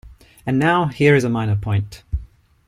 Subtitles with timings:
[0.47, 2.01] And now here is a minor point.